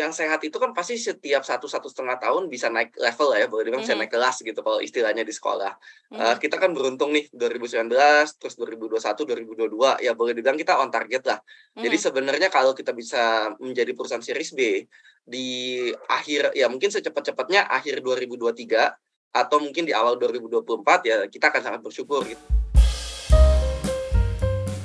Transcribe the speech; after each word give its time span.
yang 0.00 0.16
sehat 0.16 0.40
itu 0.40 0.56
kan 0.56 0.72
pasti 0.72 0.96
setiap 0.96 1.44
satu 1.44 1.68
satu 1.68 1.92
setengah 1.92 2.16
tahun 2.16 2.48
bisa 2.48 2.72
naik 2.72 2.96
level 2.96 3.36
ya 3.36 3.46
boleh 3.46 3.68
dibilang 3.68 3.84
mm 3.84 3.92
-hmm. 3.92 4.00
bisa 4.00 4.08
naik 4.08 4.12
kelas 4.16 4.36
gitu 4.40 4.60
kalau 4.64 4.80
istilahnya 4.80 5.20
di 5.20 5.30
sekolah 5.30 5.72
mm 5.76 6.16
-hmm. 6.16 6.24
uh, 6.24 6.36
kita 6.40 6.56
kan 6.56 6.72
beruntung 6.72 7.12
nih 7.12 7.28
2019 7.36 7.92
terus 8.40 8.54
2021 8.56 8.96
2022 8.96 10.06
ya 10.06 10.12
boleh 10.16 10.32
dibilang 10.32 10.56
kita 10.56 10.80
on 10.80 10.88
target 10.88 11.22
lah 11.28 11.38
mm 11.38 11.46
-hmm. 11.46 11.82
jadi 11.84 11.96
sebenarnya 12.00 12.48
kalau 12.48 12.72
kita 12.72 12.96
bisa 12.96 13.52
menjadi 13.60 13.92
perusahaan 13.92 14.24
series 14.24 14.56
B 14.56 14.88
di 15.20 15.86
akhir 16.08 16.56
ya 16.56 16.66
mungkin 16.72 16.88
secepat-cepatnya 16.88 17.68
akhir 17.68 18.00
2023 18.00 19.30
atau 19.30 19.62
mungkin 19.62 19.86
di 19.86 19.94
awal 19.94 20.18
2024 20.18 21.06
ya 21.06 21.16
kita 21.30 21.54
akan 21.54 21.62
sangat 21.62 21.80
bersyukur 21.86 22.26
gitu. 22.26 22.42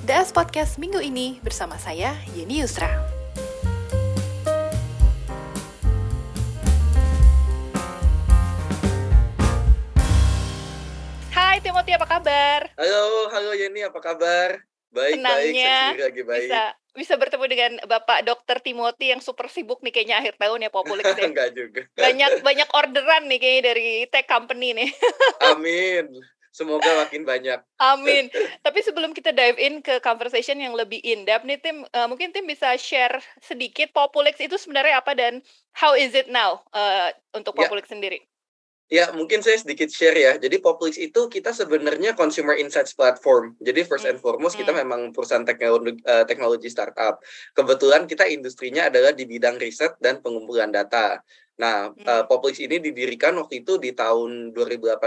Das 0.05 0.29
Podcast 0.29 0.77
minggu 0.77 1.01
ini 1.01 1.41
bersama 1.41 1.81
saya 1.81 2.13
Yeni 2.37 2.61
Yusra. 2.61 3.14
Timothy 11.85 12.01
apa 12.01 12.17
kabar? 12.17 12.59
Halo, 12.81 13.29
halo 13.29 13.51
Yeni 13.53 13.85
apa 13.85 14.01
kabar? 14.01 14.57
Baik, 14.89 15.21
Senangnya 15.21 15.93
baik, 15.93 16.01
lagi 16.01 16.21
baik. 16.25 16.41
Bisa 16.49 16.61
bisa 16.97 17.13
bertemu 17.13 17.45
dengan 17.45 17.71
Bapak 17.85 18.25
Dokter 18.25 18.57
Timothy 18.57 19.13
yang 19.13 19.21
super 19.21 19.45
sibuk 19.53 19.85
nih 19.85 19.93
kayaknya 19.93 20.17
akhir 20.17 20.33
tahun 20.41 20.65
ya 20.65 20.73
Populix 20.73 21.05
ya. 21.13 21.13
Enggak 21.29 21.53
juga. 21.53 21.85
Banyak 21.93 22.41
banyak 22.41 22.69
orderan 22.73 23.29
nih 23.29 23.37
kayaknya 23.37 23.61
dari 23.69 23.89
tech 24.09 24.25
company 24.25 24.73
nih. 24.73 24.89
Amin. 25.53 26.09
Semoga 26.49 27.05
makin 27.05 27.21
banyak. 27.21 27.61
Amin. 27.77 28.33
Tapi 28.65 28.81
sebelum 28.81 29.13
kita 29.13 29.29
dive 29.29 29.61
in 29.61 29.85
ke 29.85 30.01
conversation 30.01 30.57
yang 30.57 30.73
lebih 30.73 30.97
in-depth 31.05 31.45
nih 31.45 31.61
Tim, 31.61 31.85
uh, 31.85 32.09
mungkin 32.09 32.33
Tim 32.33 32.49
bisa 32.49 32.73
share 32.81 33.21
sedikit 33.45 33.93
Populix 33.93 34.41
itu 34.41 34.57
sebenarnya 34.57 35.05
apa 35.05 35.13
dan 35.13 35.37
how 35.77 35.93
is 35.93 36.17
it 36.17 36.33
now 36.33 36.65
uh, 36.73 37.13
untuk 37.37 37.53
ya. 37.53 37.69
Populix 37.69 37.85
ya. 37.85 37.93
sendiri? 37.93 38.25
Ya, 38.85 39.09
mungkin 39.17 39.41
saya 39.41 39.57
sedikit 39.57 39.89
share 39.89 40.13
ya. 40.13 40.37
Jadi 40.37 40.61
Poplix 40.61 41.01
itu 41.01 41.25
kita 41.25 41.49
sebenarnya 41.49 42.13
consumer 42.13 42.53
insights 42.53 42.93
platform. 42.93 43.57
Jadi 43.57 43.81
first 43.81 44.05
and 44.05 44.21
foremost 44.21 44.53
kita 44.53 44.69
hmm. 44.69 44.85
memang 44.85 45.01
perusahaan 45.09 45.41
teknologi, 45.41 45.97
uh, 46.05 46.21
teknologi 46.29 46.69
startup. 46.69 47.17
Kebetulan 47.57 48.05
kita 48.05 48.29
industrinya 48.29 48.93
adalah 48.93 49.09
di 49.09 49.25
bidang 49.25 49.57
riset 49.57 49.97
dan 49.97 50.21
pengumpulan 50.21 50.69
data. 50.69 51.17
Nah, 51.55 51.87
uh, 51.87 52.21
eh, 52.21 52.23
Poplix 52.29 52.59
ini 52.61 52.83
didirikan 52.83 53.33
waktu 53.41 53.63
itu 53.63 53.79
di 53.79 53.95
tahun 53.95 54.51
2018 54.51 55.01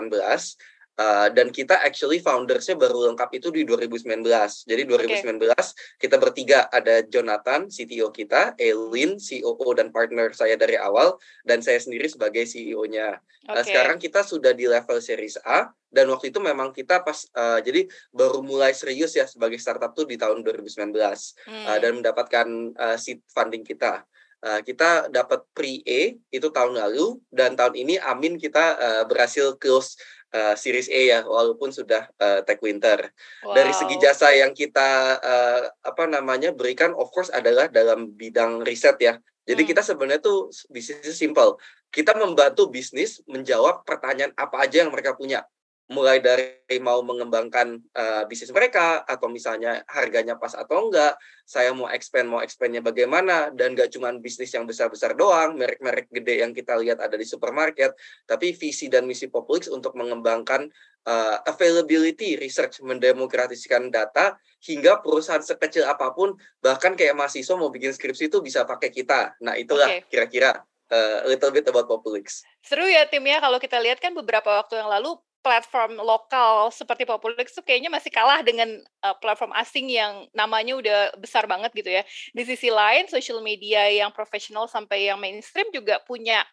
Uh, 0.99 1.31
dan 1.31 1.55
kita 1.55 1.79
actually 1.79 2.19
foundersnya 2.19 2.75
baru 2.75 3.15
lengkap 3.15 3.31
itu 3.39 3.55
di 3.55 3.63
2019. 3.63 4.19
Jadi 4.67 4.83
2019 4.83 5.47
okay. 5.47 5.71
kita 5.95 6.19
bertiga 6.19 6.67
ada 6.75 7.07
Jonathan, 7.07 7.71
CTO 7.71 8.11
kita, 8.11 8.59
Elin, 8.59 9.15
COO 9.15 9.69
dan 9.79 9.95
partner 9.95 10.35
saya 10.35 10.59
dari 10.59 10.75
awal, 10.75 11.15
dan 11.47 11.63
saya 11.63 11.79
sendiri 11.79 12.11
sebagai 12.11 12.43
CEO-nya. 12.43 13.23
Okay. 13.47 13.55
Uh, 13.55 13.63
sekarang 13.63 14.03
kita 14.03 14.27
sudah 14.27 14.51
di 14.51 14.67
level 14.67 14.99
series 14.99 15.39
A 15.47 15.71
dan 15.89 16.11
waktu 16.13 16.29
itu 16.29 16.43
memang 16.43 16.75
kita 16.75 17.01
pas 17.01 17.25
uh, 17.33 17.63
jadi 17.65 17.89
baru 18.13 18.45
mulai 18.45 18.77
serius 18.77 19.17
ya 19.17 19.25
sebagai 19.25 19.57
startup 19.57 19.97
tuh 19.97 20.05
di 20.05 20.21
tahun 20.21 20.45
2019 20.45 20.93
hmm. 20.93 21.65
uh, 21.65 21.79
dan 21.81 21.93
mendapatkan 22.03 22.47
uh, 22.77 22.97
seed 23.01 23.25
funding 23.33 23.65
kita. 23.65 24.05
Uh, 24.39 24.63
kita 24.63 25.11
dapat 25.11 25.43
pre-A 25.51 26.15
itu 26.31 26.49
tahun 26.55 26.79
lalu 26.79 27.19
dan 27.35 27.59
tahun 27.59 27.75
ini 27.75 27.99
amin 27.99 28.39
kita 28.39 28.79
uh, 28.79 29.05
berhasil 29.11 29.59
close 29.59 29.99
uh, 30.35 30.55
Series 30.57 30.89
A 30.89 31.01
ya 31.19 31.21
walaupun 31.25 31.73
sudah 31.73 32.09
uh, 32.21 32.41
Tech 32.45 32.61
Winter. 32.61 33.09
Wow. 33.45 33.55
Dari 33.57 33.73
segi 33.73 33.97
jasa 34.01 34.33
yang 34.33 34.53
kita 34.53 35.21
uh, 35.21 35.63
apa 35.85 36.05
namanya 36.09 36.53
berikan 36.53 36.93
of 36.97 37.09
course 37.13 37.33
adalah 37.33 37.69
dalam 37.69 38.13
bidang 38.13 38.65
riset 38.65 38.97
ya. 39.01 39.17
Jadi 39.49 39.65
hmm. 39.65 39.71
kita 39.73 39.83
sebenarnya 39.85 40.21
tuh 40.21 40.53
bisnisnya 40.69 41.15
simple. 41.17 41.57
Kita 41.89 42.13
membantu 42.17 42.69
bisnis 42.69 43.25
menjawab 43.25 43.89
pertanyaan 43.89 44.37
apa 44.37 44.69
aja 44.69 44.85
yang 44.85 44.93
mereka 44.93 45.17
punya 45.17 45.45
mulai 45.89 46.21
dari 46.21 46.77
mau 46.85 47.01
mengembangkan 47.01 47.81
uh, 47.97 48.23
bisnis 48.29 48.53
mereka 48.53 49.09
atau 49.09 49.33
misalnya 49.33 49.81
harganya 49.89 50.37
pas 50.37 50.53
atau 50.53 50.89
enggak, 50.89 51.17
saya 51.49 51.73
mau 51.73 51.89
expand 51.89 52.29
mau 52.29 52.45
expandnya 52.45 52.85
bagaimana 52.85 53.49
dan 53.57 53.73
enggak 53.73 53.89
cuma 53.97 54.13
bisnis 54.21 54.53
yang 54.53 54.69
besar-besar 54.69 55.17
doang, 55.17 55.57
merek-merek 55.57 56.13
gede 56.13 56.45
yang 56.45 56.53
kita 56.53 56.77
lihat 56.77 57.01
ada 57.01 57.17
di 57.17 57.25
supermarket, 57.25 57.97
tapi 58.29 58.53
visi 58.53 58.93
dan 58.93 59.09
misi 59.09 59.33
Populix 59.33 59.73
untuk 59.73 59.97
mengembangkan 59.97 60.69
uh, 61.09 61.37
availability 61.49 62.37
research, 62.37 62.85
mendemokratiskan 62.85 63.89
data 63.89 64.37
hingga 64.61 65.01
perusahaan 65.01 65.41
sekecil 65.41 65.89
apa 65.89 66.13
pun 66.13 66.37
bahkan 66.61 66.93
kayak 66.93 67.17
mahasiswa 67.17 67.57
mau 67.57 67.73
bikin 67.73 67.97
skripsi 67.97 68.29
itu 68.29 68.45
bisa 68.45 68.69
pakai 68.69 68.93
kita. 68.93 69.41
Nah, 69.41 69.57
itulah 69.57 69.89
kira-kira 70.13 70.61
uh, 70.93 71.25
a 71.25 71.29
little 71.29 71.49
bit 71.49 71.65
about 71.65 71.89
Populix. 71.89 72.45
Seru 72.61 72.85
ya 72.85 73.09
tim 73.09 73.25
ya 73.25 73.41
kalau 73.41 73.57
kita 73.57 73.81
lihat 73.81 74.05
kan 74.05 74.13
beberapa 74.13 74.53
waktu 74.61 74.85
yang 74.85 74.93
lalu 74.93 75.17
platform 75.49 75.97
lokal 75.97 76.69
seperti 76.69 77.09
Populix 77.09 77.57
tuh 77.57 77.65
kayaknya 77.65 77.89
masih 77.89 78.13
kalah 78.13 78.45
dengan 78.45 78.69
uh, 79.01 79.17
platform 79.17 79.57
asing 79.57 79.89
yang 79.89 80.29
namanya 80.37 80.77
udah 80.77 81.01
besar 81.17 81.49
banget 81.49 81.73
gitu 81.73 81.89
ya. 81.89 82.05
Di 82.37 82.45
sisi 82.45 82.69
lain, 82.69 83.09
social 83.09 83.41
media 83.41 83.89
yang 83.89 84.13
profesional 84.13 84.69
sampai 84.69 85.09
yang 85.09 85.17
mainstream 85.17 85.73
juga 85.73 86.05
punya 86.05 86.45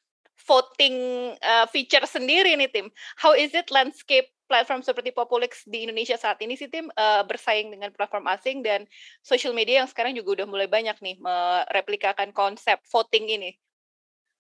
voting 0.48 0.96
uh, 1.44 1.68
feature 1.68 2.08
sendiri 2.08 2.56
nih 2.56 2.72
tim. 2.72 2.88
How 3.20 3.36
is 3.36 3.52
it 3.52 3.68
landscape 3.68 4.32
platform 4.48 4.80
seperti 4.80 5.12
Populix 5.12 5.68
di 5.68 5.84
Indonesia 5.84 6.16
saat 6.16 6.40
ini 6.40 6.56
sih 6.56 6.72
tim 6.72 6.88
uh, 6.96 7.28
bersaing 7.28 7.76
dengan 7.76 7.92
platform 7.92 8.32
asing 8.32 8.64
dan 8.64 8.88
social 9.20 9.52
media 9.52 9.84
yang 9.84 9.90
sekarang 9.92 10.16
juga 10.16 10.40
udah 10.40 10.48
mulai 10.48 10.72
banyak 10.72 10.96
nih 11.04 11.20
mereplikakan 11.20 12.32
konsep 12.32 12.80
voting 12.88 13.28
ini. 13.28 13.52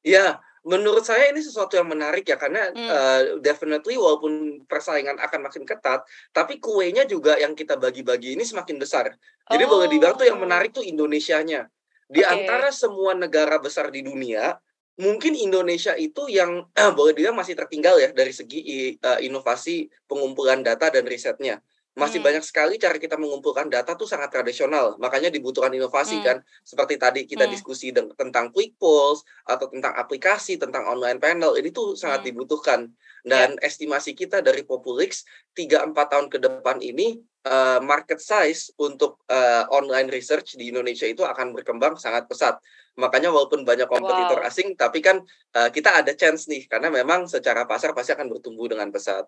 Iya, 0.05 0.39
menurut 0.65 1.05
saya 1.05 1.29
ini 1.29 1.45
sesuatu 1.45 1.77
yang 1.77 1.85
menarik 1.85 2.25
ya 2.25 2.41
karena 2.41 2.73
hmm. 2.73 2.89
uh, 2.89 3.21
definitely 3.37 3.95
walaupun 3.95 4.65
persaingan 4.65 5.21
akan 5.21 5.45
makin 5.45 5.61
ketat, 5.61 6.01
tapi 6.33 6.57
kuenya 6.57 7.05
juga 7.05 7.37
yang 7.37 7.53
kita 7.53 7.77
bagi-bagi 7.77 8.33
ini 8.33 8.41
semakin 8.41 8.81
besar. 8.81 9.13
Jadi 9.45 9.63
oh. 9.63 9.69
boleh 9.69 9.87
dibilang 9.87 10.17
tuh 10.17 10.25
yang 10.25 10.41
menarik 10.41 10.73
tuh 10.73 10.81
Indonesianya. 10.81 11.69
Di 12.09 12.25
okay. 12.25 12.33
antara 12.33 12.73
semua 12.73 13.13
negara 13.13 13.61
besar 13.61 13.93
di 13.93 14.01
dunia, 14.01 14.57
mungkin 14.97 15.37
Indonesia 15.37 15.93
itu 15.93 16.25
yang 16.33 16.65
uh, 16.65 16.91
boleh 16.97 17.13
dibilang 17.13 17.37
masih 17.37 17.53
tertinggal 17.53 18.01
ya 18.01 18.09
dari 18.09 18.33
segi 18.33 18.97
uh, 19.05 19.21
inovasi 19.21 19.85
pengumpulan 20.09 20.65
data 20.65 20.89
dan 20.89 21.05
risetnya 21.05 21.61
masih 21.95 22.19
hmm. 22.19 22.27
banyak 22.27 22.43
sekali 22.43 22.75
cara 22.75 22.99
kita 22.99 23.15
mengumpulkan 23.15 23.71
data 23.71 23.95
tuh 23.95 24.03
sangat 24.03 24.27
tradisional. 24.27 24.99
Makanya 24.99 25.31
dibutuhkan 25.31 25.71
inovasi 25.71 26.19
hmm. 26.19 26.25
kan. 26.27 26.37
Seperti 26.67 26.99
tadi 26.99 27.23
kita 27.23 27.47
hmm. 27.47 27.53
diskusi 27.55 27.95
tentang 27.95 28.51
quick 28.51 28.75
polls 28.75 29.23
atau 29.47 29.71
tentang 29.71 29.95
aplikasi, 29.95 30.59
tentang 30.59 30.83
online 30.91 31.23
panel. 31.23 31.55
Ini 31.55 31.71
tuh 31.71 31.95
sangat 31.95 32.21
hmm. 32.23 32.27
dibutuhkan. 32.27 32.91
Dan 33.23 33.55
yeah. 33.57 33.65
estimasi 33.65 34.11
kita 34.11 34.43
dari 34.43 34.67
Populix 34.67 35.23
3-4 35.55 35.95
tahun 35.95 36.27
ke 36.27 36.37
depan 36.37 36.77
ini 36.83 37.23
uh, 37.47 37.79
market 37.79 38.19
size 38.19 38.75
untuk 38.75 39.23
uh, 39.31 39.65
online 39.71 40.11
research 40.11 40.59
di 40.59 40.69
Indonesia 40.69 41.07
itu 41.07 41.23
akan 41.23 41.55
berkembang 41.55 41.95
sangat 41.95 42.27
pesat. 42.27 42.59
Makanya 42.99 43.31
walaupun 43.31 43.63
banyak 43.63 43.87
kompetitor 43.87 44.43
wow. 44.43 44.47
asing, 44.51 44.75
tapi 44.75 44.99
kan 44.99 45.23
uh, 45.55 45.69
kita 45.71 46.03
ada 46.03 46.11
chance 46.11 46.51
nih 46.51 46.67
karena 46.67 46.91
memang 46.91 47.25
secara 47.25 47.63
pasar 47.63 47.95
pasti 47.95 48.11
akan 48.13 48.29
bertumbuh 48.29 48.67
dengan 48.67 48.91
pesat. 48.91 49.25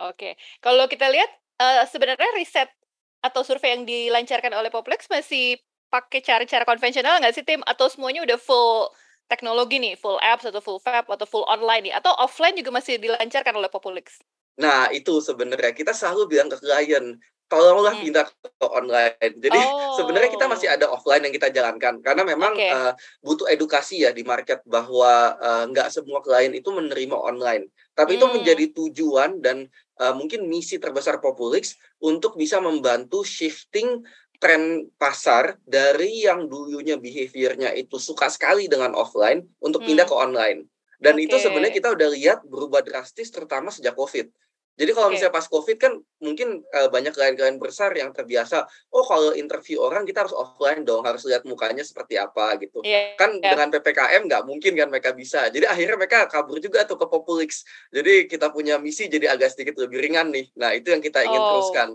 Oke, 0.00 0.40
kalau 0.64 0.88
kita 0.88 1.12
lihat 1.12 1.28
uh, 1.60 1.84
sebenarnya 1.84 2.30
riset 2.34 2.72
atau 3.20 3.44
survei 3.44 3.76
yang 3.76 3.84
dilancarkan 3.84 4.50
oleh 4.56 4.72
Poplex 4.72 5.04
masih 5.12 5.60
pakai 5.92 6.24
cara-cara 6.24 6.64
konvensional 6.64 7.20
nggak 7.20 7.36
sih 7.36 7.44
tim 7.44 7.60
atau 7.68 7.92
semuanya 7.92 8.24
udah 8.24 8.40
full 8.40 8.88
teknologi 9.30 9.78
nih, 9.78 9.94
full 9.94 10.18
apps 10.18 10.48
atau 10.48 10.58
full 10.58 10.82
web 10.82 11.06
atau 11.06 11.26
full 11.28 11.46
online 11.46 11.86
nih 11.86 11.94
atau 11.94 12.10
offline 12.18 12.56
juga 12.58 12.74
masih 12.74 12.98
dilancarkan 12.98 13.54
oleh 13.54 13.70
Populix? 13.70 14.18
Nah, 14.58 14.90
itu 14.90 15.22
sebenarnya 15.22 15.70
kita 15.70 15.94
selalu 15.94 16.26
bilang 16.26 16.50
ke 16.50 16.58
klien, 16.58 17.16
tolonglah 17.50 17.94
hmm. 17.94 18.02
pindah 18.06 18.26
ke 18.26 18.66
online. 18.66 19.34
Jadi 19.42 19.60
oh. 19.66 19.98
sebenarnya 19.98 20.30
kita 20.30 20.46
masih 20.46 20.68
ada 20.70 20.86
offline 20.90 21.26
yang 21.26 21.34
kita 21.34 21.50
jalankan 21.50 21.98
karena 21.98 22.22
memang 22.22 22.52
okay. 22.54 22.70
uh, 22.70 22.90
eh, 22.90 22.92
butuh 23.22 23.50
edukasi 23.50 24.06
ya 24.06 24.14
di 24.14 24.22
market 24.22 24.62
bahwa 24.66 25.34
uh, 25.38 25.64
nggak 25.70 25.90
semua 25.90 26.22
klien 26.22 26.54
itu 26.54 26.70
menerima 26.70 27.16
online. 27.18 27.66
Tapi 27.94 28.14
hmm. 28.14 28.18
itu 28.18 28.26
menjadi 28.30 28.64
tujuan 28.74 29.30
dan 29.42 29.66
uh, 30.00 30.14
mungkin 30.16 30.48
misi 30.48 30.80
terbesar 30.80 31.20
Populix 31.20 31.76
untuk 32.00 32.34
bisa 32.40 32.58
membantu 32.58 33.20
shifting 33.22 34.00
tren 34.40 34.88
pasar 34.96 35.60
dari 35.68 36.24
yang 36.24 36.48
dulunya 36.48 36.96
behaviornya 36.96 37.76
itu 37.76 38.00
suka 38.00 38.32
sekali 38.32 38.66
dengan 38.72 38.96
offline 38.96 39.44
untuk 39.60 39.84
pindah 39.84 40.08
hmm. 40.08 40.16
ke 40.16 40.16
online. 40.16 40.60
Dan 41.00 41.16
okay. 41.16 41.28
itu 41.28 41.36
sebenarnya 41.36 41.76
kita 41.76 41.88
udah 41.92 42.08
lihat 42.12 42.38
berubah 42.48 42.80
drastis 42.80 43.28
terutama 43.28 43.68
sejak 43.68 43.92
COVID. 43.92 44.32
Jadi 44.80 44.96
kalau 44.96 45.12
okay. 45.12 45.20
misalnya 45.20 45.36
pas 45.36 45.44
COVID 45.44 45.76
kan 45.76 45.92
mungkin 46.24 46.64
uh, 46.72 46.88
banyak 46.88 47.12
klien-klien 47.12 47.60
besar 47.60 47.92
yang 47.92 48.16
terbiasa, 48.16 48.64
oh 48.96 49.04
kalau 49.04 49.36
interview 49.36 49.84
orang 49.84 50.08
kita 50.08 50.24
harus 50.24 50.32
offline 50.32 50.88
dong, 50.88 51.04
harus 51.04 51.20
lihat 51.28 51.44
mukanya 51.44 51.84
seperti 51.84 52.16
apa 52.16 52.56
gitu. 52.56 52.80
Yeah, 52.80 53.12
kan 53.20 53.36
yeah. 53.36 53.52
dengan 53.52 53.68
PPKM 53.76 54.24
nggak 54.24 54.42
mungkin 54.48 54.72
kan 54.80 54.88
mereka 54.88 55.12
bisa. 55.12 55.52
Jadi 55.52 55.68
akhirnya 55.68 56.00
mereka 56.00 56.24
kabur 56.32 56.56
juga 56.64 56.88
tuh 56.88 56.96
ke 56.96 57.04
Populix. 57.04 57.68
Jadi 57.92 58.24
kita 58.24 58.48
punya 58.48 58.80
misi 58.80 59.12
jadi 59.12 59.36
agak 59.36 59.52
sedikit 59.52 59.76
lebih 59.84 60.00
ringan 60.00 60.32
nih. 60.32 60.48
Nah 60.56 60.72
itu 60.72 60.88
yang 60.88 61.04
kita 61.04 61.28
ingin 61.28 61.44
oh. 61.44 61.48
teruskan. 61.60 61.88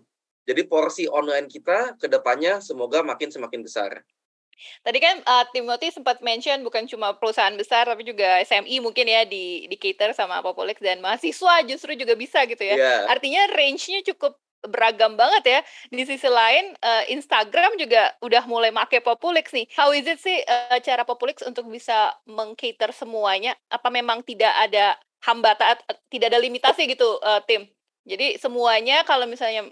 Jadi 0.46 0.62
porsi 0.70 1.10
online 1.10 1.50
kita 1.50 1.98
ke 1.98 2.06
depannya 2.06 2.62
semoga 2.62 3.02
makin 3.02 3.34
semakin 3.34 3.66
besar. 3.66 4.06
Tadi 4.84 4.98
kan 5.04 5.16
uh, 5.24 5.46
Timothy 5.52 5.92
sempat 5.92 6.20
mention 6.24 6.64
bukan 6.64 6.88
cuma 6.88 7.16
perusahaan 7.16 7.54
besar 7.54 7.88
tapi 7.88 8.08
juga 8.08 8.40
SME 8.44 8.80
mungkin 8.80 9.06
ya 9.06 9.28
di 9.28 9.68
di 9.68 9.76
cater 9.78 10.16
sama 10.16 10.40
Populix 10.40 10.80
dan 10.80 11.00
mahasiswa 11.04 11.64
justru 11.68 11.94
juga 11.94 12.16
bisa 12.16 12.44
gitu 12.48 12.62
ya. 12.62 12.76
Yeah. 12.76 13.02
Artinya 13.12 13.52
range-nya 13.54 14.02
cukup 14.14 14.40
beragam 14.68 15.16
banget 15.16 15.44
ya. 15.46 15.60
Di 15.94 16.04
sisi 16.04 16.26
lain 16.26 16.74
uh, 16.82 17.04
Instagram 17.10 17.78
juga 17.78 18.14
udah 18.22 18.44
mulai 18.50 18.74
make 18.74 19.00
Populix 19.02 19.54
nih. 19.54 19.70
How 19.78 19.94
is 19.94 20.06
it 20.10 20.20
sih 20.20 20.42
uh, 20.46 20.78
cara 20.82 21.06
Populix 21.06 21.46
untuk 21.46 21.70
bisa 21.70 22.14
mengcater 22.26 22.92
semuanya? 22.92 23.54
Apa 23.70 23.94
memang 23.94 24.26
tidak 24.26 24.52
ada 24.52 24.98
hambatan 25.26 25.78
tidak 26.10 26.28
ada 26.34 26.40
limitasi 26.42 26.90
gitu 26.90 27.18
uh, 27.22 27.42
tim? 27.46 27.70
Jadi 28.06 28.38
semuanya 28.38 29.02
kalau 29.02 29.26
misalnya 29.26 29.66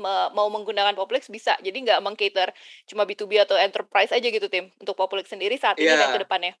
mau 0.00 0.48
menggunakan 0.48 0.96
Populix 0.96 1.28
bisa. 1.28 1.54
Jadi 1.60 1.84
nggak 1.84 2.00
mengcater 2.00 2.56
cuma 2.88 3.04
B2B 3.04 3.44
atau 3.44 3.60
enterprise 3.60 4.10
aja 4.10 4.24
gitu 4.24 4.48
tim 4.48 4.72
untuk 4.80 4.96
Populix 4.96 5.28
sendiri 5.28 5.60
saat 5.60 5.76
ini 5.76 5.92
yeah. 5.92 6.00
dan 6.08 6.16
ke 6.16 6.20
depannya. 6.24 6.56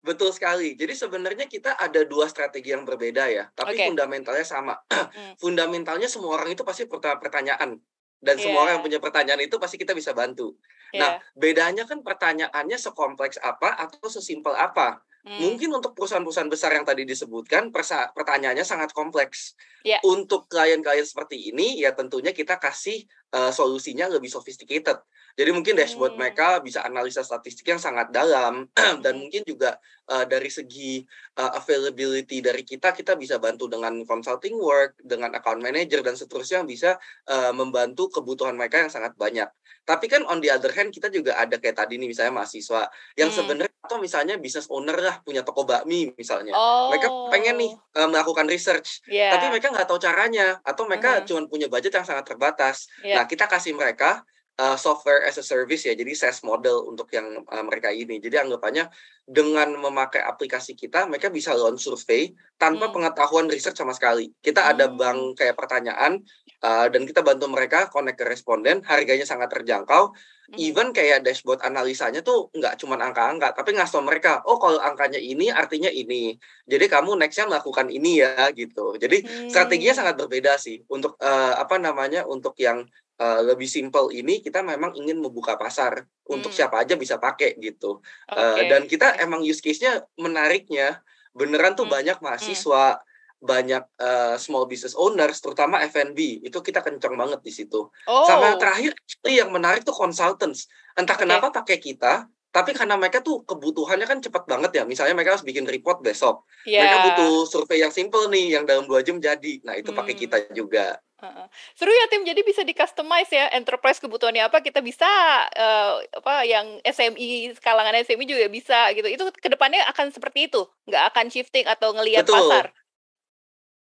Betul 0.00 0.32
sekali. 0.32 0.76
Jadi 0.76 0.96
sebenarnya 0.96 1.44
kita 1.44 1.76
ada 1.76 2.00
dua 2.08 2.24
strategi 2.28 2.72
yang 2.72 2.88
berbeda 2.88 3.28
ya, 3.28 3.44
tapi 3.52 3.76
okay. 3.76 3.86
fundamentalnya 3.92 4.46
sama. 4.46 4.74
hmm. 4.88 5.36
Fundamentalnya 5.42 6.08
semua 6.08 6.40
orang 6.40 6.52
itu 6.52 6.64
pasti 6.64 6.88
pertanyaan 6.88 7.76
dan 8.20 8.36
yeah. 8.36 8.44
semua 8.44 8.68
orang 8.68 8.80
yang 8.80 8.84
iya. 8.84 8.88
punya 8.88 8.98
pertanyaan 9.00 9.40
itu 9.44 9.56
pasti 9.56 9.76
kita 9.80 9.96
bisa 9.96 10.12
bantu. 10.12 10.56
Yeah. 10.92 11.00
Nah, 11.00 11.10
bedanya 11.36 11.84
kan 11.88 12.04
pertanyaannya 12.04 12.76
sekompleks 12.80 13.40
apa 13.40 13.76
atau 13.76 14.08
sesimpel 14.08 14.52
apa. 14.56 15.00
Hmm. 15.20 15.36
Mungkin 15.36 15.68
untuk 15.68 15.92
perusahaan-perusahaan 15.92 16.48
besar 16.48 16.72
yang 16.72 16.88
tadi 16.88 17.04
disebutkan 17.04 17.68
pertanyaannya 18.16 18.64
sangat 18.64 18.96
kompleks. 18.96 19.52
Yeah. 19.84 20.00
Untuk 20.04 20.48
klien-klien 20.48 21.04
seperti 21.04 21.52
ini 21.52 21.80
ya 21.80 21.92
tentunya 21.92 22.32
kita 22.32 22.56
kasih 22.56 23.04
uh, 23.34 23.52
solusinya 23.54 24.10
lebih 24.10 24.30
sophisticated. 24.30 24.98
Jadi 25.38 25.50
mungkin 25.54 25.78
dashboard 25.78 26.18
hmm. 26.18 26.20
mereka 26.20 26.58
bisa 26.60 26.82
analisa 26.82 27.22
statistik 27.22 27.64
yang 27.70 27.78
sangat 27.78 28.10
dalam 28.10 28.66
dan 29.04 29.12
hmm. 29.14 29.20
mungkin 29.20 29.42
juga 29.46 29.78
uh, 30.10 30.26
dari 30.26 30.50
segi 30.50 31.06
uh, 31.38 31.54
availability 31.56 32.42
dari 32.42 32.66
kita 32.66 32.90
kita 32.90 33.14
bisa 33.14 33.38
bantu 33.38 33.70
dengan 33.70 34.02
consulting 34.04 34.58
work, 34.58 34.98
dengan 35.00 35.32
account 35.38 35.62
manager 35.62 36.02
dan 36.02 36.18
seterusnya 36.18 36.62
yang 36.62 36.68
bisa 36.68 36.90
uh, 37.30 37.54
membantu 37.54 38.10
kebutuhan 38.10 38.58
mereka 38.58 38.82
yang 38.82 38.92
sangat 38.92 39.14
banyak. 39.14 39.46
Tapi 39.86 40.06
kan 40.06 40.22
on 40.28 40.38
the 40.42 40.50
other 40.50 40.70
hand 40.70 40.92
kita 40.94 41.08
juga 41.10 41.34
ada 41.38 41.56
kayak 41.56 41.78
tadi 41.78 41.98
nih 41.98 42.10
misalnya 42.10 42.42
mahasiswa 42.42 42.90
yang 43.16 43.30
hmm. 43.30 43.38
sebenarnya 43.38 43.80
atau 43.90 43.98
misalnya 43.98 44.38
business 44.38 44.70
owner 44.70 44.94
lah 44.94 45.18
punya 45.26 45.42
toko 45.42 45.66
bakmi 45.66 46.14
misalnya. 46.14 46.54
Oh. 46.54 46.94
Mereka 46.94 47.10
pengen 47.34 47.58
nih 47.58 47.72
uh, 47.98 48.06
melakukan 48.06 48.46
research, 48.46 49.02
yeah. 49.10 49.34
tapi 49.34 49.50
mereka 49.50 49.74
nggak 49.74 49.88
tahu 49.90 49.98
caranya 49.98 50.62
atau 50.62 50.86
mereka 50.86 51.18
uh-huh. 51.18 51.26
cuma 51.26 51.50
punya 51.50 51.66
budget 51.66 51.98
yang 51.98 52.06
sangat 52.06 52.22
terbatas. 52.30 52.86
Yeah. 53.02 53.18
Nah, 53.18 53.19
kita 53.24 53.48
kasih 53.48 53.74
mereka 53.74 54.22
uh, 54.60 54.76
software 54.76 55.24
as 55.24 55.40
a 55.40 55.44
service 55.44 55.88
ya, 55.88 55.96
jadi 55.96 56.12
SaaS 56.12 56.44
model 56.44 56.84
untuk 56.84 57.08
yang 57.16 57.42
uh, 57.48 57.64
mereka 57.64 57.88
ini. 57.88 58.20
Jadi 58.20 58.36
anggapannya 58.36 58.92
dengan 59.24 59.72
memakai 59.80 60.20
aplikasi 60.20 60.76
kita, 60.76 61.08
mereka 61.08 61.32
bisa 61.32 61.56
launch 61.56 61.88
survei 61.88 62.36
tanpa 62.60 62.88
hmm. 62.88 62.94
pengetahuan 62.94 63.46
research 63.48 63.80
sama 63.80 63.96
sekali. 63.96 64.28
Kita 64.44 64.60
hmm. 64.60 64.70
ada 64.76 64.84
bank 64.92 65.40
kayak 65.40 65.56
pertanyaan 65.56 66.20
uh, 66.60 66.86
dan 66.92 67.02
kita 67.08 67.24
bantu 67.24 67.48
mereka 67.48 67.88
connect 67.88 68.20
ke 68.20 68.24
responden, 68.28 68.84
harganya 68.84 69.24
sangat 69.24 69.48
terjangkau 69.48 70.12
even 70.58 70.90
kayak 70.90 71.22
dashboard 71.22 71.62
analisanya 71.62 72.26
tuh 72.26 72.50
nggak 72.50 72.74
cuma 72.82 72.98
angka-angka, 72.98 73.54
tapi 73.54 73.76
ngasih 73.76 74.02
mereka, 74.02 74.42
oh 74.42 74.58
kalau 74.58 74.82
angkanya 74.82 75.20
ini 75.22 75.46
artinya 75.52 75.86
ini. 75.86 76.34
Jadi 76.66 76.90
kamu 76.90 77.14
nextnya 77.22 77.46
melakukan 77.46 77.86
ini 77.86 78.24
ya 78.24 78.50
gitu. 78.50 78.98
Jadi 78.98 79.22
hmm. 79.22 79.50
strateginya 79.52 79.94
sangat 79.94 80.18
berbeda 80.18 80.58
sih. 80.58 80.82
Untuk 80.90 81.14
uh, 81.22 81.54
apa 81.54 81.78
namanya? 81.78 82.26
Untuk 82.26 82.58
yang 82.58 82.82
uh, 83.20 83.40
lebih 83.44 83.68
simple 83.68 84.08
ini 84.10 84.40
kita 84.40 84.64
memang 84.64 84.96
ingin 84.96 85.20
membuka 85.20 85.60
pasar 85.60 86.00
hmm. 86.00 86.34
untuk 86.40 86.50
siapa 86.50 86.80
aja 86.80 86.96
bisa 86.96 87.20
pakai 87.20 87.60
gitu. 87.60 88.00
Okay. 88.26 88.40
Uh, 88.40 88.60
dan 88.66 88.82
kita 88.88 89.20
emang 89.20 89.44
use 89.44 89.60
case-nya 89.60 90.02
menariknya 90.16 91.04
beneran 91.36 91.76
tuh 91.76 91.84
hmm. 91.86 91.94
banyak 91.94 92.16
hmm. 92.18 92.24
mahasiswa 92.24 92.86
hmm 92.98 93.08
banyak 93.40 93.80
uh, 93.96 94.36
small 94.36 94.68
business 94.68 94.92
owners, 94.92 95.40
terutama 95.40 95.80
F&B, 95.88 96.44
itu 96.44 96.60
kita 96.60 96.84
kencang 96.84 97.16
banget 97.16 97.40
di 97.40 97.48
situ. 97.48 97.88
Oh. 98.04 98.28
Sama 98.28 98.52
yang 98.52 98.60
terakhir, 98.60 98.92
yang 99.24 99.48
menarik 99.48 99.80
tuh 99.80 99.96
consultants. 99.96 100.68
Entah 100.92 101.16
okay. 101.16 101.24
kenapa 101.24 101.48
pakai 101.48 101.80
kita, 101.80 102.28
tapi 102.52 102.76
karena 102.76 103.00
mereka 103.00 103.24
tuh 103.24 103.40
kebutuhannya 103.48 104.04
kan 104.04 104.20
cepat 104.20 104.44
banget 104.44 104.70
ya. 104.76 104.84
Misalnya 104.84 105.16
mereka 105.16 105.40
harus 105.40 105.46
bikin 105.46 105.64
report 105.64 106.04
besok. 106.04 106.44
Yeah. 106.68 106.84
Mereka 106.84 106.96
butuh 107.08 107.34
survei 107.48 107.80
yang 107.80 107.94
simple 107.94 108.28
nih, 108.28 108.60
yang 108.60 108.68
dalam 108.68 108.84
dua 108.84 109.00
jam 109.00 109.16
jadi. 109.16 109.64
Nah 109.64 109.80
itu 109.80 109.88
hmm. 109.88 109.98
pakai 109.98 110.14
kita 110.14 110.36
juga. 110.52 111.00
Uh, 111.20 111.46
seru 111.76 111.92
ya 111.92 112.08
tim, 112.08 112.24
jadi 112.24 112.40
bisa 112.40 112.64
di 112.64 112.72
customize 112.72 113.28
ya 113.28 113.52
enterprise 113.52 114.00
kebutuhannya 114.00 114.40
apa 114.40 114.64
kita 114.64 114.80
bisa 114.80 115.06
uh, 115.52 116.00
apa 116.00 116.48
yang 116.48 116.80
SMI 116.80 117.52
kalangan 117.60 117.92
SMI 118.00 118.24
juga 118.24 118.48
bisa 118.48 118.88
gitu. 118.96 119.04
Itu 119.04 119.28
ke 119.36 119.52
depannya 119.52 119.84
akan 119.92 120.08
seperti 120.16 120.48
itu, 120.48 120.64
nggak 120.88 121.04
akan 121.12 121.26
shifting 121.28 121.68
atau 121.68 121.92
ngelihat 121.92 122.24
pasar. 122.24 122.72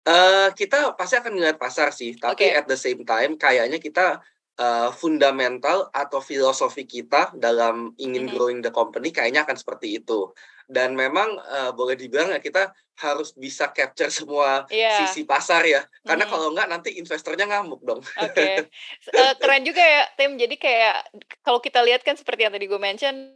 Uh, 0.02 0.50
kita 0.58 0.98
pasti 0.98 1.14
akan 1.20 1.38
melihat 1.38 1.60
pasar 1.62 1.94
sih, 1.94 2.18
tapi 2.18 2.50
okay. 2.50 2.58
at 2.58 2.66
the 2.66 2.74
same 2.74 3.06
time 3.06 3.38
kayaknya 3.38 3.78
kita 3.78 4.18
uh, 4.58 4.90
fundamental 4.92 5.88
atau 5.94 6.18
filosofi 6.18 6.84
kita 6.84 7.32
dalam 7.38 7.94
ingin 7.96 8.26
mm 8.26 8.28
-hmm. 8.28 8.34
growing 8.36 8.60
the 8.60 8.74
company 8.74 9.14
kayaknya 9.14 9.46
akan 9.46 9.56
seperti 9.56 10.02
itu. 10.02 10.34
Dan 10.68 10.92
memang 10.92 11.40
uh, 11.40 11.72
boleh 11.72 11.96
dibilang 11.96 12.28
ya 12.28 12.44
kita 12.44 12.76
harus 13.00 13.32
bisa 13.32 13.72
capture 13.72 14.12
semua 14.12 14.68
yeah. 14.68 15.00
sisi 15.00 15.24
pasar 15.24 15.64
ya, 15.64 15.80
karena 16.04 16.26
mm 16.26 16.28
-hmm. 16.28 16.32
kalau 16.34 16.46
enggak 16.52 16.68
nanti 16.68 16.90
investornya 17.00 17.48
ngamuk 17.48 17.80
dong. 17.80 18.04
Oke, 18.04 18.28
okay. 18.36 18.54
uh, 19.16 19.32
keren 19.40 19.64
juga 19.64 19.80
ya 19.80 20.04
tim. 20.20 20.36
Jadi 20.36 20.60
kayak 20.60 21.08
kalau 21.40 21.64
kita 21.64 21.80
lihat 21.80 22.04
kan 22.04 22.20
seperti 22.20 22.44
yang 22.44 22.52
tadi 22.52 22.68
gue 22.68 22.76
mention, 22.76 23.32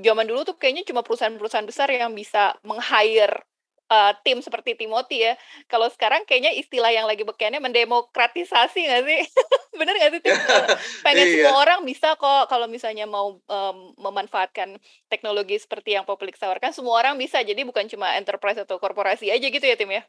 zaman 0.00 0.24
dulu 0.24 0.48
tuh 0.48 0.56
kayaknya 0.56 0.88
cuma 0.88 1.04
perusahaan-perusahaan 1.04 1.68
besar 1.68 1.92
yang 1.92 2.16
bisa 2.16 2.56
meng-hire 2.64 3.44
uh, 3.90 4.12
tim 4.22 4.38
seperti 4.40 4.78
Timothy 4.78 5.26
ya. 5.26 5.34
Kalau 5.66 5.90
sekarang 5.90 6.22
kayaknya 6.24 6.54
istilah 6.54 6.94
yang 6.94 7.04
lagi 7.10 7.26
bekennya 7.26 7.58
mendemokratisasi 7.58 8.80
nggak 8.86 9.02
sih? 9.04 9.20
Bener 9.80 9.94
nggak 9.98 10.10
sih? 10.14 10.20
Tim? 10.22 10.34
Pengen 11.04 11.26
iya. 11.26 11.34
semua 11.44 11.56
orang 11.58 11.80
bisa 11.82 12.14
kok 12.14 12.46
kalau 12.46 12.70
misalnya 12.70 13.04
mau 13.04 13.42
um, 13.42 13.76
memanfaatkan 13.98 14.78
teknologi 15.10 15.58
seperti 15.58 15.98
yang 15.98 16.06
Populix 16.06 16.38
tawarkan, 16.38 16.70
semua 16.70 16.96
orang 17.02 17.18
bisa. 17.18 17.42
Jadi 17.42 17.66
bukan 17.66 17.90
cuma 17.90 18.14
enterprise 18.14 18.62
atau 18.62 18.78
korporasi 18.78 19.28
aja 19.28 19.46
gitu 19.50 19.66
ya 19.66 19.74
tim 19.74 19.90
ya? 19.90 20.06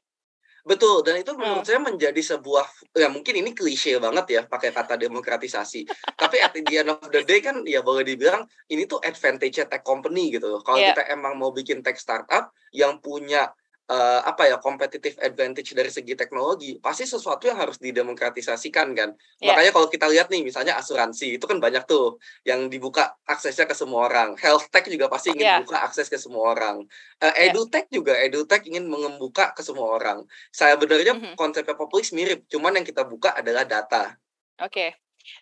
Betul, 0.62 1.02
dan 1.02 1.18
itu 1.18 1.34
menurut 1.34 1.66
hmm. 1.66 1.70
saya 1.74 1.82
menjadi 1.82 2.22
sebuah 2.22 2.94
ya 2.94 3.10
mungkin 3.10 3.34
ini 3.34 3.50
klise 3.58 3.98
banget 3.98 4.26
ya 4.30 4.42
pakai 4.46 4.70
kata 4.70 4.94
demokratisasi. 4.94 5.90
Tapi 6.14 6.38
at 6.38 6.54
the 6.54 6.62
end 6.78 6.94
of 6.94 7.02
the 7.10 7.26
day 7.26 7.42
kan 7.42 7.66
ya 7.66 7.82
boleh 7.82 8.06
dibilang 8.06 8.46
ini 8.70 8.86
tuh 8.86 9.02
advantage 9.02 9.58
tech 9.58 9.82
company 9.82 10.30
gitu. 10.30 10.62
Kalau 10.62 10.78
yeah. 10.78 10.94
kita 10.94 11.10
emang 11.18 11.42
mau 11.42 11.50
bikin 11.50 11.82
tech 11.82 11.98
startup 11.98 12.54
yang 12.70 13.02
punya 13.02 13.50
uh, 13.90 14.22
apa 14.28 14.52
ya 14.52 14.58
competitive 14.62 15.18
advantage 15.24 15.74
dari 15.74 15.90
segi 15.90 16.14
teknologi 16.14 16.78
pasti 16.78 17.08
sesuatu 17.08 17.50
yang 17.50 17.58
harus 17.58 17.82
didemokratisasikan 17.82 18.94
kan 18.94 19.10
yeah. 19.42 19.52
makanya 19.52 19.72
kalau 19.74 19.88
kita 19.90 20.06
lihat 20.12 20.28
nih 20.30 20.46
misalnya 20.46 20.78
asuransi 20.78 21.40
itu 21.40 21.46
kan 21.48 21.58
banyak 21.58 21.84
tuh 21.88 22.22
yang 22.46 22.68
dibuka 22.70 23.18
aksesnya 23.26 23.66
ke 23.66 23.74
semua 23.74 24.08
orang 24.12 24.38
health 24.38 24.70
tech 24.70 24.86
juga 24.88 25.10
pasti 25.10 25.34
ingin 25.34 25.48
yeah. 25.48 25.60
buka 25.64 25.78
akses 25.82 26.08
ke 26.12 26.18
semua 26.20 26.54
orang 26.54 26.86
uh, 27.24 27.34
edutech 27.40 27.90
yeah. 27.90 27.96
juga 27.96 28.14
edutech 28.20 28.64
ingin 28.68 28.86
membuka 28.86 29.56
ke 29.56 29.62
semua 29.66 29.98
orang 29.98 30.24
saya 30.54 30.78
benarnya 30.78 31.18
mm 31.18 31.22
-hmm. 31.22 31.36
konsepnya 31.40 31.74
Populix 31.74 32.14
mirip 32.14 32.46
cuman 32.52 32.80
yang 32.82 32.86
kita 32.86 33.02
buka 33.08 33.34
adalah 33.34 33.66
data 33.66 34.16
oke 34.62 34.72
okay. 34.72 34.90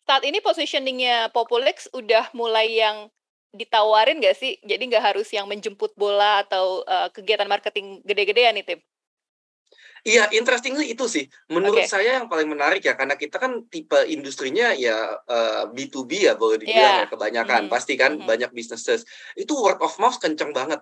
saat 0.08 0.24
ini 0.24 0.40
positioningnya 0.40 1.34
Populix 1.36 1.92
udah 1.92 2.32
mulai 2.34 2.78
yang 2.78 3.10
ditawarin 3.54 4.22
nggak 4.22 4.38
sih? 4.38 4.58
Jadi 4.62 4.90
nggak 4.90 5.14
harus 5.14 5.28
yang 5.34 5.50
menjemput 5.50 5.94
bola 5.98 6.46
atau 6.46 6.86
uh, 6.86 7.10
kegiatan 7.10 7.50
marketing 7.50 8.02
gede-gedean 8.06 8.56
nih, 8.58 8.66
Tim? 8.66 8.80
Iya, 10.08 10.32
interestingly 10.32 10.96
itu 10.96 11.12
sih. 11.12 11.28
Menurut 11.52 11.84
okay. 11.84 11.92
saya 11.92 12.24
yang 12.24 12.32
paling 12.32 12.48
menarik 12.48 12.80
ya, 12.80 12.96
karena 12.96 13.20
kita 13.20 13.36
kan 13.36 13.68
tipe 13.68 14.00
industrinya 14.08 14.72
ya 14.72 14.96
uh, 15.28 15.68
eh, 15.68 15.76
B2B 15.76 16.12
ya 16.24 16.40
boleh 16.40 16.56
dibilang 16.56 17.04
yeah. 17.04 17.04
ya 17.04 17.12
kebanyakan. 17.12 17.68
Mm. 17.68 17.72
Pasti 17.72 18.00
kan 18.00 18.16
mm 18.16 18.24
-hmm. 18.24 18.30
banyak 18.30 18.52
businesses. 18.56 19.04
Itu 19.36 19.60
word 19.60 19.84
of 19.84 19.92
mouth 20.00 20.16
kenceng 20.24 20.56
banget. 20.56 20.80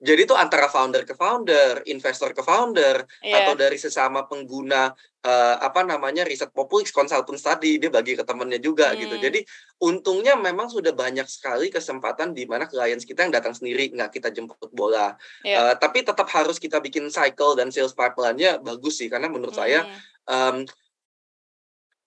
Jadi 0.00 0.24
itu 0.24 0.32
antara 0.32 0.64
founder 0.72 1.04
ke 1.04 1.12
founder, 1.12 1.84
investor 1.84 2.32
ke 2.32 2.40
founder, 2.40 3.04
yeah. 3.20 3.44
atau 3.44 3.52
dari 3.52 3.76
sesama 3.76 4.24
pengguna 4.24 4.88
uh, 5.28 5.56
apa 5.60 5.84
namanya 5.84 6.24
riset 6.24 6.48
Populix 6.56 6.88
konsultan 6.88 7.36
tadi 7.36 7.76
dia 7.76 7.92
bagi 7.92 8.16
ke 8.16 8.24
temennya 8.24 8.56
juga 8.56 8.90
hmm. 8.90 8.96
gitu. 8.96 9.16
Jadi 9.20 9.40
untungnya 9.84 10.40
memang 10.40 10.72
sudah 10.72 10.96
banyak 10.96 11.28
sekali 11.28 11.68
kesempatan 11.68 12.32
di 12.32 12.48
mana 12.48 12.64
klien 12.64 12.96
kita 12.96 13.28
yang 13.28 13.32
datang 13.36 13.52
sendiri 13.52 13.92
nggak 13.92 14.16
kita 14.16 14.32
jemput 14.32 14.72
bola. 14.72 15.20
Yeah. 15.44 15.68
Uh, 15.68 15.74
tapi 15.76 16.00
tetap 16.00 16.32
harus 16.32 16.56
kita 16.56 16.80
bikin 16.80 17.12
cycle 17.12 17.52
dan 17.52 17.68
sales 17.68 17.92
pipeline-nya 17.92 18.56
bagus 18.64 19.04
sih 19.04 19.12
karena 19.12 19.28
menurut 19.28 19.52
hmm. 19.52 19.60
saya 19.60 19.84
um, 20.24 20.64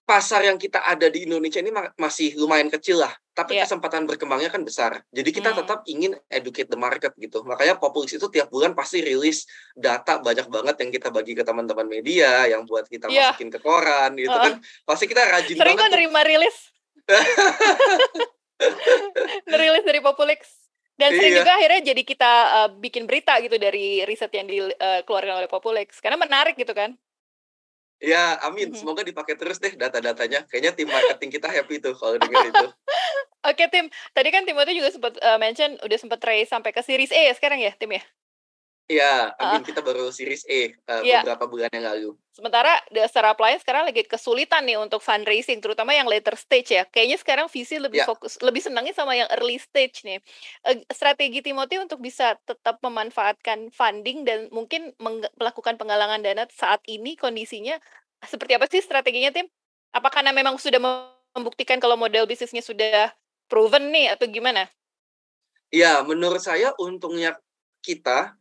pasar 0.04 0.44
yang 0.44 0.60
kita 0.60 0.84
ada 0.84 1.08
di 1.08 1.24
Indonesia 1.24 1.64
ini 1.64 1.72
masih 1.96 2.36
lumayan 2.36 2.68
kecil 2.68 3.00
lah, 3.00 3.16
tapi 3.32 3.56
yeah. 3.56 3.64
kesempatan 3.64 4.04
berkembangnya 4.04 4.52
kan 4.52 4.68
besar. 4.68 5.00
Jadi 5.16 5.32
kita 5.32 5.56
hmm. 5.56 5.60
tetap 5.64 5.80
ingin 5.88 6.12
educate 6.28 6.68
the 6.68 6.76
market 6.76 7.16
gitu. 7.16 7.40
Makanya 7.48 7.80
Populix 7.80 8.12
itu 8.12 8.28
tiap 8.28 8.52
bulan 8.52 8.76
pasti 8.76 9.00
rilis 9.00 9.48
data 9.72 10.20
banyak 10.20 10.52
banget 10.52 10.76
yang 10.84 10.92
kita 10.92 11.08
bagi 11.08 11.32
ke 11.32 11.48
teman-teman 11.48 11.88
media, 11.88 12.44
yang 12.52 12.68
buat 12.68 12.84
kita 12.92 13.08
yeah. 13.08 13.32
masukin 13.32 13.48
ke 13.48 13.64
koran 13.64 14.20
gitu 14.20 14.36
uh. 14.36 14.44
kan. 14.44 14.60
Pasti 14.84 15.08
kita 15.08 15.24
rajin 15.24 15.56
Sering 15.56 15.80
banget. 15.80 15.96
Sering 15.96 16.12
nerima 16.12 16.22
rilis. 16.28 16.58
Ngerilis 19.48 19.84
dari 19.88 20.04
Populix. 20.04 20.68
Dan 20.94 21.10
sering 21.10 21.34
Iya. 21.34 21.42
juga 21.42 21.58
akhirnya 21.58 21.82
jadi 21.90 22.02
kita, 22.06 22.32
eee, 22.54 22.68
bikin 22.78 23.10
berita 23.10 23.34
gitu 23.42 23.58
dari 23.58 24.06
riset 24.06 24.30
yang 24.30 24.46
dikeluarkan 24.46 25.42
oleh 25.42 25.50
Populix, 25.50 25.98
karena 25.98 26.22
menarik 26.22 26.54
gitu 26.54 26.70
kan. 26.76 26.94
Ya, 28.04 28.36
amin. 28.44 28.76
Mhm. 28.76 28.84
Semoga 28.84 29.02
dipakai 29.08 29.40
terus 29.40 29.64
deh 29.64 29.72
data-datanya. 29.80 30.44
Kayaknya 30.52 30.72
tim 30.76 30.92
marketing 30.92 31.30
kita 31.40 31.48
happy 31.48 31.80
tuh 31.80 31.96
kalau 31.96 32.20
denger 32.20 32.52
itu. 32.52 32.68
Oke, 33.50 33.64
Tim. 33.72 33.88
Tadi 34.12 34.30
kan 34.32 34.44
Timothy 34.44 34.76
juga 34.76 34.92
sempat, 34.92 35.16
eee, 35.20 35.38
mention 35.40 35.80
udah 35.80 35.98
sempat 36.00 36.20
raise 36.28 36.52
sampai 36.52 36.76
ke 36.76 36.84
series 36.84 37.12
A 37.16 37.32
ya 37.32 37.34
sekarang 37.36 37.64
ya, 37.64 37.72
Tim, 37.76 37.96
ya? 37.96 38.04
Iya, 38.92 39.32
amin. 39.40 39.64
Kita 39.64 39.80
baru 39.80 40.12
series 40.12 40.44
E, 40.44 40.76
eee, 40.76 41.04
Iya. 41.04 41.16
beberapa 41.16 41.48
bulan 41.48 41.72
yang 41.72 41.86
lalu. 41.88 42.10
Sementara 42.34 42.82
the 42.90 43.06
startup 43.06 43.38
lain 43.38 43.62
sekarang 43.62 43.86
lagi 43.86 44.10
kesulitan 44.10 44.66
nih 44.66 44.74
untuk 44.82 45.06
fundraising, 45.06 45.62
terutama 45.62 45.94
yang 45.94 46.10
later 46.10 46.34
stage 46.34 46.74
ya. 46.74 46.84
Kayaknya 46.90 47.18
sekarang 47.22 47.48
VC 47.52 47.78
lebih 47.78 48.00
Ya. 48.00 48.06
fokus 48.06 48.42
lebih 48.42 48.58
senangnya 48.66 48.90
sama 48.98 49.14
yang 49.14 49.30
early 49.38 49.62
stage 49.62 50.02
nih. 50.02 50.18
Eee, 50.66 50.82
strategi 50.90 51.46
Timothy 51.46 51.78
untuk 51.78 52.02
bisa 52.02 52.34
tetap 52.50 52.82
memanfaatkan 52.82 53.70
funding 53.70 54.26
dan 54.26 54.50
mungkin 54.50 54.98
melakukan 55.38 55.78
penggalangan 55.78 56.26
dana 56.26 56.50
saat 56.50 56.82
ini 56.90 57.14
kondisinya 57.20 57.78
seperti 58.26 58.58
apa 58.58 58.66
sih 58.72 58.82
strateginya, 58.82 59.30
Tim? 59.30 59.46
Apa 59.94 60.10
karena 60.10 60.34
memang 60.34 60.58
sudah 60.58 60.82
membuktikan 61.38 61.78
kalau 61.78 61.98
model 62.02 62.26
bisnisnya 62.26 62.66
sudah 62.66 63.14
proven 63.46 63.94
nih 63.94 64.18
atau 64.18 64.26
gimana? 64.26 64.74
Iya, 65.72 66.04
menurut 66.04 66.42
saya 66.44 66.76
untungnya 66.82 67.40
kita, 67.86 68.36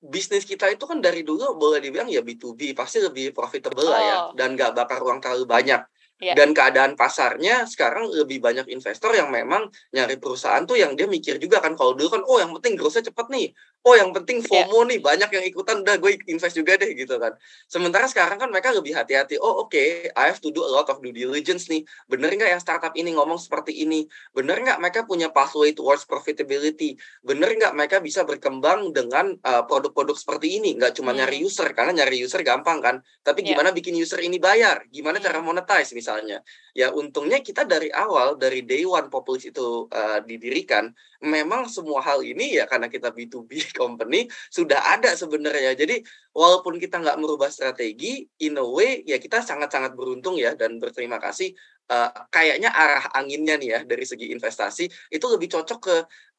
bisnis 0.00 0.44
kita 0.48 0.66
itu 0.72 0.84
kan 0.88 0.98
dari 1.04 1.22
dulu 1.22 1.54
boleh 1.56 1.78
dibilang 1.84 2.08
ya 2.08 2.24
B2B, 2.24 2.72
pasti 2.76 2.98
lebih 3.04 3.32
profitable 3.36 3.84
lah 3.86 4.00
ya, 4.02 4.16
Oh. 4.28 4.32
dan 4.36 4.56
nggak 4.56 4.72
bakar 4.76 5.00
uang 5.04 5.20
terlalu 5.22 5.44
banyak. 5.48 5.80
Iya. 6.20 6.36
Dan 6.36 6.52
keadaan 6.52 7.00
pasarnya 7.00 7.64
sekarang 7.64 8.12
lebih 8.12 8.44
banyak 8.44 8.68
investor 8.68 9.12
yang 9.16 9.32
memang 9.32 9.72
nyari 9.96 10.20
perusahaan 10.20 10.60
tuh 10.68 10.76
yang 10.76 10.92
dia 10.92 11.08
mikir 11.08 11.40
juga 11.40 11.64
kan, 11.64 11.72
kalau 11.76 11.96
dulu 11.96 12.08
kan, 12.12 12.22
"Oh 12.28 12.36
yang 12.36 12.52
penting 12.60 12.76
growth-nya 12.76 13.08
cepet 13.08 13.26
nih, 13.32 13.46
oh 13.86 13.94
yang 13.96 14.10
penting 14.16 14.40
Iya. 14.40 14.66
FOMO 14.66 14.84
nih, 14.88 14.98
banyak 15.02 15.30
yang 15.32 15.44
ikutan, 15.48 15.80
udah 15.84 15.96
gue 16.00 16.18
invest 16.28 16.56
juga 16.58 16.76
deh," 16.80 16.92
gitu 16.98 17.16
kan. 17.20 17.32
Sementara 17.68 18.06
sekarang 18.10 18.36
kan 18.40 18.48
mereka 18.52 18.70
lebih 18.76 18.92
hati-hati, 18.96 19.36
"Oh 19.40 19.64
oke, 19.66 20.10
I 20.12 20.24
have 20.30 20.40
to 20.44 20.50
do 20.52 20.60
a 20.64 20.70
lot 20.72 20.86
of 20.92 21.00
due 21.04 21.12
diligence 21.14 21.68
nih, 21.72 21.84
bener 22.10 22.30
nggak 22.34 22.50
yang 22.56 22.62
startup 22.62 22.92
ini 22.98 23.14
ngomong 23.16 23.40
seperti 23.40 23.72
ini? 23.84 24.04
Bener 24.36 24.60
nggak 24.60 24.78
mereka 24.82 25.00
punya 25.08 25.32
pathway 25.32 25.72
towards 25.76 26.04
profitability? 26.08 26.96
Bener 27.24 27.50
nggak 27.56 27.72
mereka 27.76 27.96
bisa 28.04 28.22
berkembang 28.28 28.92
dengan, 28.92 29.36
eee, 29.40 29.62
produk-produk 29.68 30.16
seperti 30.18 30.60
ini? 30.60 30.76
Nggak 30.76 31.00
cuma 31.00 31.12
nyari 31.16 31.40
Mmm. 31.40 31.46
user, 31.48 31.68
karena 31.76 31.92
nyari 32.04 32.20
user 32.24 32.40
gampang 32.44 32.78
kan, 32.84 32.96
tapi 33.24 33.40
Iya. 33.44 33.56
gimana 33.56 33.70
bikin 33.72 33.96
user 33.96 34.20
ini 34.20 34.36
bayar? 34.42 34.84
Gimana 34.92 35.18
cara 35.22 35.40
Mmm. 35.40 35.46
monetize?" 35.46 35.92
Misalnya. 35.96 36.42
Ya 36.76 36.92
untungnya 36.94 37.40
kita 37.42 37.66
dari 37.66 37.90
awal, 37.90 38.38
dari 38.38 38.62
day 38.62 38.84
one 38.86 39.08
Populix 39.10 39.44
itu, 39.48 39.88
eee, 39.90 40.18
didirikan, 40.28 40.92
memang 41.24 41.66
semua 41.68 42.00
hal 42.04 42.22
ini 42.24 42.56
ya 42.60 42.64
karena 42.70 42.86
kita 42.88 43.10
B2B 43.12 43.69
company, 43.72 44.26
sudah 44.50 44.78
ada 44.98 45.12
sebenarnya. 45.14 45.74
Jadi 45.74 46.02
walaupun 46.34 46.78
kita 46.78 46.98
nggak 47.02 47.18
merubah 47.18 47.50
strategi, 47.50 48.22
in 48.42 48.58
a 48.58 48.64
way 48.66 49.02
ya 49.06 49.18
kita 49.18 49.42
sangat-sangat 49.42 49.94
beruntung 49.98 50.38
ya 50.38 50.54
dan 50.54 50.78
berterima 50.78 51.18
kasih, 51.18 51.54
eee, 51.90 52.10
kayaknya 52.30 52.70
arah 52.72 53.04
anginnya 53.18 53.58
nih 53.60 53.68
ya 53.76 53.80
dari 53.84 54.06
segi 54.06 54.30
investasi, 54.32 54.86
itu 55.12 55.26
lebih 55.28 55.48
cocok 55.50 55.78
ke, 55.82 55.96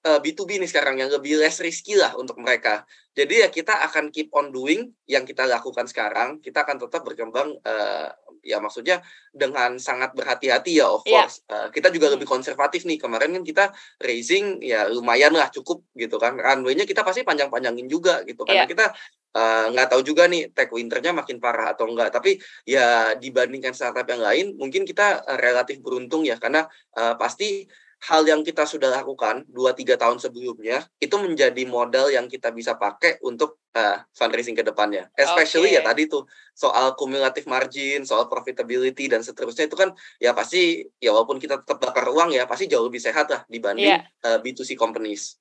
eee, 0.07 0.19
B2B 0.23 0.57
nih 0.63 0.69
sekarang, 0.71 0.95
yang 1.03 1.11
lebih 1.11 1.37
less 1.43 1.59
risky 1.61 1.93
lah 1.99 2.15
untuk 2.17 2.39
mereka. 2.41 2.87
Jadi 3.13 3.43
ya 3.45 3.49
kita 3.51 3.83
akan 3.91 4.09
keep 4.15 4.31
on 4.33 4.49
doing 4.55 4.89
yang 5.11 5.27
kita 5.27 5.43
lakukan 5.49 5.85
sekarang, 5.91 6.39
kita 6.39 6.63
akan 6.65 6.79
tetap 6.87 7.03
berkembang, 7.03 7.59
eee, 7.61 8.09
ya 8.41 8.57
maksudnya 8.57 9.05
dengan 9.29 9.77
sangat 9.77 10.17
berhati-hati 10.17 10.81
ya 10.81 10.89
of 10.89 11.05
Iya. 11.05 11.25
course, 11.25 11.45
eee, 11.51 11.69
kita 11.75 11.93
juga 11.93 12.09
Mhm. 12.09 12.15
lebih 12.15 12.25
konservatif 12.25 12.87
nih, 12.89 12.97
kemarin 12.97 13.35
kan 13.37 13.43
kita 13.45 13.65
raising 14.01 14.57
ya 14.65 14.89
lumayan 14.89 15.35
lah 15.37 15.51
cukup 15.53 15.85
gitu 15.93 16.17
kan, 16.17 16.39
runway-nya 16.41 16.89
kita 16.89 17.05
pasti 17.05 17.21
panjang-panjangin 17.27 17.85
juga 17.91 18.23
gitu, 18.25 18.41
karena 18.49 18.63
Iya. 18.63 18.65
kita, 18.65 18.89
eee, 19.35 19.65
nggak 19.75 19.87
tahu 19.95 20.01
juga 20.05 20.27
nih 20.31 20.51
tech 20.55 20.69
winter-nya 20.73 21.11
makin 21.15 21.37
parah 21.43 21.73
atau 21.75 21.87
enggak. 21.89 22.11
Tapi 22.15 22.39
ya 22.67 23.15
dibandingkan 23.19 23.73
startup 23.75 24.07
yang 24.09 24.21
lain, 24.23 24.45
mungkin 24.59 24.83
kita, 24.87 25.23
eee, 25.27 25.39
relatif 25.41 25.79
beruntung 25.83 26.23
ya, 26.27 26.37
karena, 26.41 26.67
eee, 26.97 27.15
pasti 27.19 27.65
hal 28.01 28.25
yang 28.25 28.41
kita 28.41 28.65
sudah 28.65 28.89
lakukan 28.89 29.45
2, 29.45 29.77
3 29.77 29.93
tahun 29.93 30.17
sebelumnya, 30.17 30.89
itu 30.97 31.13
menjadi 31.21 31.61
modal 31.69 32.09
yang 32.09 32.25
kita 32.25 32.49
bisa 32.49 32.73
pakai 32.73 33.21
untuk, 33.21 33.61
eee, 33.77 34.01
fundraising 34.17 34.57
ke 34.57 34.65
depannya. 34.65 35.05
Especially 35.13 35.77
ya 35.77 35.81
Oke. 35.81 35.85
tadi 35.85 36.09
tuh, 36.09 36.25
soal 36.57 36.97
cumulative 36.97 37.45
margin, 37.45 38.01
soal 38.01 38.25
profitability 38.25 39.05
dan 39.05 39.21
seterusnya 39.21 39.69
itu 39.69 39.77
kan 39.77 39.93
ya 40.17 40.33
pasti 40.33 40.81
ya 40.97 41.13
walaupun 41.13 41.37
kita 41.37 41.61
tetap 41.61 41.77
bakar 41.77 42.09
uang 42.09 42.33
ya, 42.33 42.49
pasti 42.49 42.65
jauh 42.65 42.89
lebih 42.89 43.01
sehat 43.05 43.29
lah 43.29 43.45
dibanding, 43.53 44.01
Iya. 44.01 44.11
eee, 44.25 44.37
B2C 44.41 44.73
companies. 44.73 45.37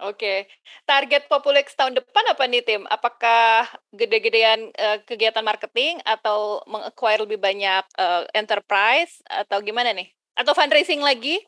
Oke. 0.00 0.46
Target 0.86 1.26
Populix 1.26 1.74
tahun 1.74 1.98
depan 1.98 2.24
apa 2.30 2.46
nih, 2.46 2.62
Tim? 2.62 2.82
Apakah 2.86 3.66
gede-gedean, 3.90 4.70
eee, 4.70 4.96
kegiatan 5.02 5.42
marketing 5.42 5.98
atau 6.06 6.62
meng-acquire 6.70 7.26
lebih 7.26 7.42
banyak, 7.42 7.82
eee, 7.98 8.22
enterprise 8.38 9.18
atau 9.26 9.58
gimana 9.58 9.90
nih? 9.90 10.06
Atau 10.38 10.54
fundraising 10.54 11.02
lagi? 11.02 11.42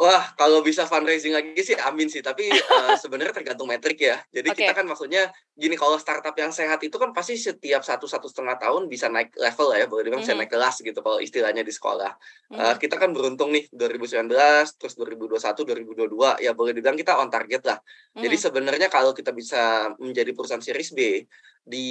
Wah, 0.00 0.32
kalau 0.40 0.64
bisa 0.64 0.88
fundraising 0.88 1.36
lagi 1.36 1.52
sih 1.60 1.76
amin 1.76 2.08
sih, 2.08 2.24
tapi, 2.24 2.64
eee, 2.64 2.92
sebenarnya 2.96 3.36
tergantung 3.36 3.68
metrik 3.68 4.00
ya. 4.00 4.24
Jadi 4.32 4.48
kita 4.56 4.72
Oke. 4.72 4.72
kan 4.72 4.88
maksudnya 4.88 5.28
gini, 5.52 5.76
kalau 5.76 6.00
startup 6.00 6.32
yang 6.40 6.48
sehat 6.48 6.80
itu 6.80 6.96
kan 6.96 7.12
pasti 7.12 7.36
setiap 7.36 7.84
1, 7.84 8.08
1,5 8.08 8.56
tahun 8.56 8.88
bisa 8.88 9.12
naik 9.12 9.36
level 9.36 9.68
ya, 9.76 9.84
boleh 9.84 10.08
dibilang 10.08 10.24
bisa 10.24 10.32
Mhm. 10.32 10.32
naik 10.32 10.48
kelas 10.48 10.80
gitu 10.80 10.96
kalau 11.04 11.20
istilahnya 11.20 11.60
di 11.60 11.68
sekolah. 11.76 12.08
Eee, 12.56 12.74
Mhm. 12.74 12.80
kita 12.80 12.96
kan 12.96 13.12
beruntung 13.12 13.52
nih 13.52 13.68
2019, 13.68 14.72
terus 14.80 14.96
2021, 14.96 15.60
2022, 15.68 16.40
ya 16.40 16.56
boleh 16.56 16.72
dibilang 16.72 16.96
kita 16.96 17.20
on 17.20 17.28
target 17.28 17.60
lah. 17.68 17.76
Jadi 18.16 18.36
Mhm. 18.36 18.44
sebenarnya 18.48 18.88
kalau 18.88 19.12
kita 19.12 19.28
bisa 19.36 19.92
menjadi 20.00 20.32
perusahaan 20.32 20.64
series 20.64 20.96
B, 20.96 21.20
di 21.68 21.86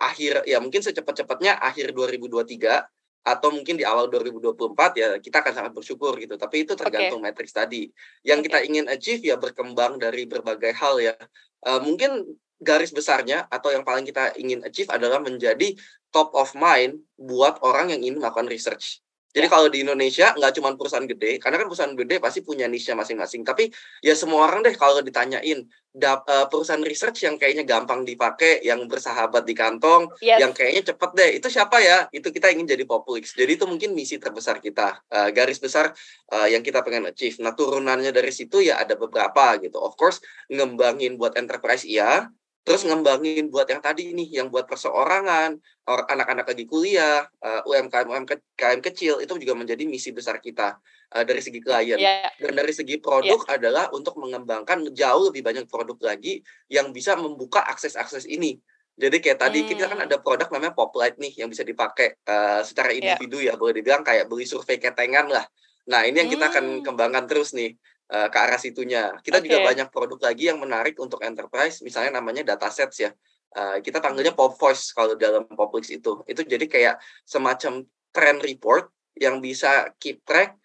akhir 0.00 0.48
ya 0.48 0.58
mungkin 0.64 0.80
secepat-cepatnya 0.80 1.60
akhir 1.60 1.92
2023 1.92 2.88
atau 3.24 3.48
mungkin 3.48 3.80
di 3.80 3.84
awal 3.88 4.12
2024 4.12 5.00
ya 5.00 5.08
kita 5.18 5.40
akan 5.40 5.52
sangat 5.52 5.72
bersyukur 5.72 6.12
gitu, 6.20 6.36
tapi 6.36 6.68
itu 6.68 6.76
tergantung 6.76 7.24
matriks 7.24 7.56
tadi. 7.56 7.88
Yang 8.20 8.52
kita 8.52 8.58
Oke. 8.60 8.66
ingin 8.68 8.84
achieve 8.92 9.22
ya 9.24 9.36
berkembang 9.40 9.96
dari 9.96 10.28
berbagai 10.28 10.76
hal 10.76 11.00
ya. 11.00 11.16
Eee, 11.64 11.80
mungkin 11.80 12.36
garis 12.60 12.92
besarnya 12.94 13.44
atau 13.52 13.68
yang 13.72 13.84
paling 13.84 14.08
kita 14.08 14.32
ingin 14.40 14.64
achieve 14.64 14.88
adalah 14.92 15.20
menjadi 15.20 15.76
top 16.14 16.32
of 16.32 16.56
mind 16.56 17.04
buat 17.20 17.60
orang 17.60 17.92
yang 17.92 18.00
ingin 18.00 18.16
melakukan 18.22 18.48
research. 18.48 19.03
Jadi 19.34 19.46
Ya. 19.46 19.52
kalau 19.52 19.66
di 19.66 19.82
Indonesia 19.82 20.30
nggak 20.38 20.52
cuman 20.62 20.74
perusahaan 20.78 21.04
gede, 21.10 21.42
karena 21.42 21.58
kan 21.58 21.66
perusahaan 21.66 21.96
gede 21.98 22.16
pasti 22.22 22.40
punya 22.46 22.70
niche-nya 22.70 22.94
masing-masing, 23.02 23.42
tapi 23.42 23.66
ya 24.00 24.14
semua 24.14 24.46
orang 24.46 24.62
deh 24.62 24.74
kalau 24.78 25.02
ditanyain 25.02 25.66
dap 25.94 26.22
eee, 26.30 26.46
perusahaan 26.50 26.82
research 26.86 27.26
yang 27.26 27.34
kayaknya 27.38 27.66
gampang 27.66 28.06
dipakai, 28.06 28.62
yang 28.62 28.86
bersahabat 28.86 29.42
di 29.46 29.54
kantong, 29.58 30.06
yang 30.38 30.50
Yes. 30.50 30.56
kayaknya 30.56 30.94
cepet 30.94 31.10
deh, 31.18 31.30
itu 31.42 31.48
siapa 31.50 31.78
ya? 31.82 32.06
Itu 32.14 32.30
kita 32.30 32.50
ingin 32.54 32.66
jadi 32.78 32.82
Populix. 32.86 33.34
Jadi 33.34 33.58
itu 33.58 33.66
mungkin 33.66 33.90
misi 33.98 34.18
terbesar 34.22 34.62
kita, 34.62 35.02
eee, 35.10 35.30
garis 35.34 35.58
besar, 35.58 35.90
eee, 36.30 36.54
yang 36.54 36.62
kita 36.62 36.82
pengen 36.86 37.10
achieve. 37.10 37.38
Nah 37.42 37.54
turunannya 37.58 38.10
dari 38.14 38.30
situ 38.30 38.62
ya 38.62 38.78
ada 38.82 38.94
beberapa 38.98 39.58
gitu. 39.62 39.78
Of 39.82 39.98
course 39.98 40.22
ngembangin 40.50 41.18
buat 41.18 41.34
enterprise 41.38 41.82
iya, 41.86 42.30
terus 42.64 42.82
ngembangin 42.88 43.52
buat 43.52 43.68
yang 43.70 43.80
tadi 43.84 44.10
nih, 44.16 44.40
yang 44.42 44.48
buat 44.52 44.64
perseorangan, 44.68 45.60
or 45.88 46.00
anak-anak 46.08 46.46
lagi 46.50 46.64
kuliah, 46.68 47.28
eee, 47.44 47.60
UMKM-UMKM 47.68 48.78
kecil, 48.84 49.20
itu 49.24 49.32
juga 49.40 49.54
menjadi 49.56 49.84
misi 49.88 50.10
besar 50.16 50.40
kita, 50.40 50.80
eee, 51.14 51.24
dari 51.28 51.40
segi 51.44 51.60
klien. 51.62 52.00
Iya. 52.00 52.30
Dan 52.40 52.52
dari 52.58 52.72
segi 52.74 52.98
produk 52.98 53.44
adalah 53.52 53.88
untuk 53.94 54.16
mengembangkan 54.18 54.90
jauh 54.96 55.30
lebih 55.30 55.44
banyak 55.46 55.64
produk 55.70 55.96
lagi 56.02 56.42
yang 56.72 56.90
bisa 56.90 57.14
membuka 57.20 57.62
akses-akses 57.68 58.26
ini. 58.26 58.58
Jadi 58.98 59.18
kayak 59.22 59.38
tadi 59.42 59.58
kita 59.66 59.90
kan 59.90 60.00
Mmm. 60.00 60.06
ada 60.06 60.16
produk 60.22 60.48
namanya 60.54 60.74
Poplight 60.74 61.18
nih 61.18 61.34
yang 61.44 61.50
bisa 61.52 61.62
dipakai, 61.66 62.16
eee, 62.26 62.60
secara 62.66 62.90
Iya. 63.00 63.18
individu 63.18 63.38
ya, 63.44 63.54
boleh 63.60 63.74
dibilang 63.78 64.02
kayak 64.06 64.26
beli 64.30 64.46
survei 64.48 64.78
ketengan 64.82 65.26
lah. 65.30 65.44
Nah 65.90 66.06
ini 66.08 66.16
yang 66.24 66.30
kita 66.32 66.48
akan 66.50 66.80
Mmm. 66.80 66.84
kembangkan 66.86 67.24
terus 67.28 67.52
nih, 67.52 67.76
eee, 68.12 68.28
ke 68.32 68.38
arah 68.40 68.60
situnya. 68.60 69.16
Kita 69.24 69.38
juga 69.44 69.58
Oke. 69.58 69.64
banyak 69.64 69.88
produk 69.94 70.18
lagi 70.32 70.50
yang 70.50 70.58
menarik 70.62 70.96
untuk 71.00 71.20
enterprise, 71.24 71.80
misalnya 71.86 72.20
namanya 72.20 72.42
datasets 72.56 72.96
ya, 73.00 73.10
eee, 73.56 73.80
kita 73.84 73.98
panggilnya 74.04 74.32
Popvoice 74.36 74.92
kalau 74.96 75.14
dalam 75.18 75.44
Populix 75.52 75.88
itu. 75.92 76.22
Itu 76.28 76.42
jadi 76.46 76.64
kayak 76.68 76.96
semacam 77.28 77.84
trend 78.14 78.40
report 78.44 78.90
yang 79.18 79.38
bisa 79.44 79.90
keep 80.02 80.22
track 80.26 80.58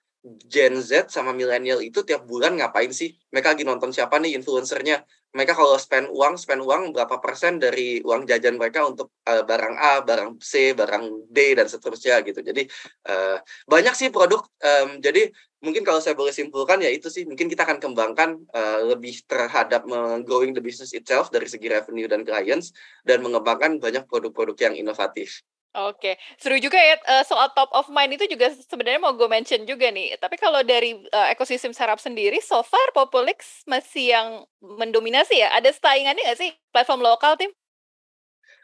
Gen 0.52 0.76
Z 0.84 1.08
sama 1.16 1.32
milenial 1.32 1.80
itu 1.80 2.04
tiap 2.04 2.28
bulan 2.28 2.60
ngapain 2.60 2.92
sih, 2.92 3.16
mereka 3.32 3.56
lagi 3.56 3.64
nonton 3.64 3.90
siapa 3.96 4.20
nih 4.20 4.36
influencer-nya, 4.36 5.00
mereka 5.36 5.54
kalau 5.58 5.78
spend 5.78 6.10
uang, 6.10 6.36
spend 6.42 6.62
uang 6.66 6.92
berapa 6.96 7.18
persen 7.22 7.62
dari 7.62 8.02
uang 8.02 8.26
jajan 8.30 8.58
mereka 8.58 8.84
untuk, 8.90 9.14
eee, 9.30 9.44
barang 9.46 9.76
A, 9.78 9.94
barang 10.02 10.42
C, 10.42 10.74
barang 10.74 11.04
D, 11.30 11.54
dan 11.58 11.68
seterusnya 11.70 12.22
gitu. 12.26 12.42
Jadi, 12.42 12.66
eee, 13.10 13.38
banyak 13.70 13.94
sih 13.98 14.10
produk, 14.10 14.42
mmm, 14.62 15.00
jadi 15.06 15.30
mungkin 15.62 15.84
kalau 15.84 16.00
saya 16.00 16.16
boleh 16.16 16.32
simpulkan 16.34 16.80
ya 16.82 16.90
itu 16.90 17.08
sih, 17.12 17.28
mungkin 17.30 17.46
kita 17.52 17.68
akan 17.68 17.78
kembangkan, 17.84 18.30
eee, 18.56 18.80
lebih 18.96 19.22
terhadap 19.30 19.86
me-growing 19.86 20.56
the 20.58 20.64
business 20.64 20.92
itself 20.98 21.30
dari 21.30 21.46
segi 21.52 21.68
revenue 21.70 22.08
dan 22.10 22.24
clients, 22.26 22.74
dan 23.06 23.22
mengembangkan 23.26 23.78
banyak 23.84 24.06
produk-produk 24.10 24.58
yang 24.72 24.76
inovatif. 24.80 25.42
Oke, 25.70 26.18
seru 26.42 26.58
juga 26.58 26.82
ya 26.82 26.98
soal 27.22 27.54
top 27.54 27.70
of 27.78 27.94
mind 27.94 28.18
itu 28.18 28.26
juga 28.26 28.50
sebenarnya 28.50 28.98
mau 28.98 29.14
gue 29.14 29.30
mention 29.30 29.70
juga 29.70 29.94
nih. 29.94 30.18
Tapi 30.18 30.34
kalau 30.42 30.66
dari 30.66 30.98
uh, 30.98 31.30
ekosistem 31.30 31.78
startup 31.78 32.02
sendiri, 32.02 32.42
so 32.42 32.66
far 32.66 32.90
Populix 32.90 33.62
masih 33.70 34.18
yang 34.18 34.28
mendominasi 34.66 35.38
ya. 35.38 35.54
Ada 35.54 35.70
saingannya 35.78 36.26
nggak 36.26 36.40
sih 36.42 36.50
platform 36.74 37.06
lokal 37.06 37.38
tim? 37.38 37.54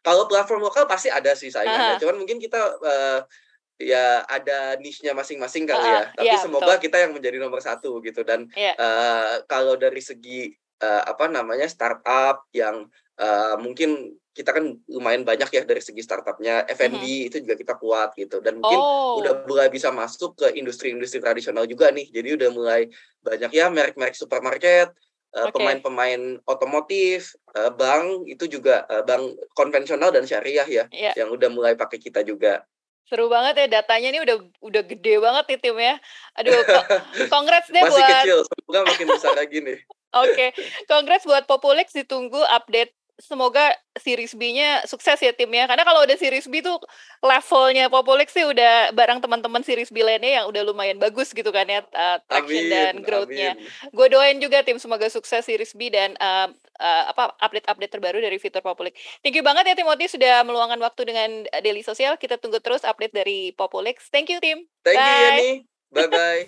Kalau 0.02 0.26
platform 0.26 0.66
lokal 0.66 0.90
pasti 0.90 1.14
ada 1.14 1.38
sih 1.38 1.54
saingannya. 1.54 1.98
Aha. 1.98 2.02
Cuman 2.02 2.26
mungkin 2.26 2.42
kita 2.42 2.58
uh, 2.82 3.22
ya 3.78 4.26
ada 4.26 4.74
niche-nya 4.82 5.14
masing-masing 5.14 5.70
kali 5.70 5.86
uh, 5.86 5.94
ya. 5.94 6.04
Tapi 6.10 6.26
yeah, 6.26 6.42
semoga 6.42 6.74
betul. 6.74 6.90
kita 6.90 6.98
yang 7.06 7.14
menjadi 7.14 7.38
nomor 7.38 7.62
satu 7.62 8.02
gitu. 8.02 8.26
Dan 8.26 8.50
yeah. 8.58 8.74
Iya. 8.74 8.82
uh, 8.82 9.34
kalau 9.46 9.78
dari 9.78 10.02
segi 10.02 10.50
uh, 10.82 11.06
apa 11.06 11.30
namanya 11.30 11.70
startup 11.70 12.50
yang 12.50 12.90
uh, 13.22 13.62
mungkin 13.62 14.18
kita 14.36 14.52
kan 14.52 14.76
lumayan 14.92 15.24
banyak 15.24 15.48
ya 15.48 15.64
dari 15.64 15.80
segi 15.80 16.04
startupnya 16.04 16.68
F&B 16.68 17.00
mm-hmm. 17.00 17.28
itu 17.32 17.38
juga 17.40 17.56
kita 17.56 17.74
kuat 17.80 18.12
gitu 18.20 18.44
dan 18.44 18.60
mungkin 18.60 18.76
oh. 18.76 19.24
udah 19.24 19.48
mulai 19.48 19.72
bisa 19.72 19.96
masuk 19.96 20.36
ke 20.36 20.60
industri-industri 20.60 21.24
tradisional 21.24 21.64
juga 21.64 21.88
nih 21.96 22.12
jadi 22.12 22.36
udah 22.36 22.50
mulai 22.52 22.92
banyak 23.24 23.56
ya 23.56 23.72
merek-merek 23.72 24.20
supermarket 24.20 24.92
uh, 25.40 25.48
pemain-pemain 25.56 26.36
otomotif 26.44 27.32
uh, 27.56 27.72
bank 27.72 28.28
itu 28.28 28.60
juga 28.60 28.84
uh, 28.92 29.08
bank 29.08 29.40
konvensional 29.56 30.12
dan 30.12 30.28
syariah 30.28 30.68
ya 30.68 30.84
yeah. 30.92 31.16
yang 31.16 31.32
udah 31.32 31.48
mulai 31.48 31.80
pakai 31.80 31.98
kita 32.04 32.20
juga 32.28 32.68
Seru 33.06 33.30
banget 33.30 33.54
ya 33.62 33.68
datanya 33.70 34.18
ini 34.18 34.20
udah 34.26 34.38
udah 34.66 34.82
gede 34.82 35.22
banget 35.22 35.46
nih 35.46 35.60
tim 35.62 35.78
ya. 35.78 35.96
Aduh, 36.42 36.58
congrats 37.34 37.70
deh 37.70 37.78
Masih 37.78 37.94
buat 37.94 38.02
Masih 38.02 38.18
kecil, 38.18 38.40
semoga 38.50 38.80
makin 38.82 39.08
besar 39.14 39.34
lagi 39.38 39.58
nih. 39.62 39.78
Oke, 40.26 40.34
okay. 40.34 40.50
congrats 40.90 41.22
buat 41.30 41.46
Populix 41.46 41.94
ditunggu 41.94 42.42
update 42.50 42.98
semoga 43.16 43.72
series 43.96 44.36
B-nya 44.36 44.84
sukses 44.84 45.16
ya 45.24 45.32
timnya. 45.32 45.66
Karena 45.66 45.88
kalau 45.88 46.04
udah 46.04 46.18
series 46.20 46.48
B 46.52 46.60
tuh 46.60 46.76
levelnya 47.24 47.88
Populix 47.88 48.36
sih 48.36 48.44
udah 48.44 48.92
barang 48.92 49.24
teman-teman 49.24 49.64
series 49.64 49.90
B 49.90 50.04
lainnya 50.04 50.44
yang 50.44 50.46
udah 50.52 50.62
lumayan 50.68 51.00
bagus 51.00 51.32
gitu 51.32 51.48
kan 51.50 51.64
ya 51.68 51.82
uh, 51.96 52.20
traction 52.28 52.68
amin, 52.68 52.72
dan 52.72 52.94
growth-nya. 53.02 53.52
Gue 53.96 54.08
doain 54.12 54.38
juga 54.44 54.62
tim 54.68 54.76
semoga 54.78 55.08
sukses 55.08 55.48
series 55.48 55.72
B 55.72 55.88
dan 55.88 56.14
uh, 56.20 56.52
uh, 56.80 57.04
apa 57.16 57.36
update-update 57.40 57.92
terbaru 57.92 58.20
dari 58.20 58.36
fitur 58.36 58.60
Populix. 58.60 59.00
Thank 59.24 59.40
you 59.40 59.44
banget 59.44 59.72
ya 59.72 59.76
Timothy 59.80 60.12
sudah 60.12 60.44
meluangkan 60.44 60.80
waktu 60.84 61.02
dengan 61.08 61.30
Daily 61.64 61.82
Sosial. 61.82 62.20
Kita 62.20 62.36
tunggu 62.36 62.60
terus 62.60 62.84
update 62.84 63.16
dari 63.16 63.56
Populix. 63.56 64.12
Thank 64.12 64.28
you 64.32 64.44
tim. 64.44 64.68
Thank 64.84 65.00
Bye. 65.00 65.08
you 65.08 65.24
Yani. 65.24 65.52
Bye 65.96 66.10
bye. 66.12 66.44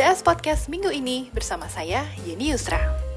DS 0.00 0.24
Podcast 0.24 0.72
minggu 0.72 0.88
ini 0.88 1.28
bersama 1.28 1.68
saya 1.68 2.08
Yeni 2.24 2.56
Yusra. 2.56 3.09